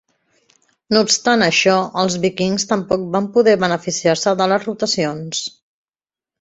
No 0.95 1.03
obstant 1.07 1.43
això, 1.47 1.75
els 2.05 2.15
Vikings 2.25 2.67
tampoc 2.73 3.05
van 3.19 3.29
poder 3.37 3.55
beneficiar-se 3.67 4.37
de 4.43 4.51
les 4.55 4.69
rotacions. 4.73 5.47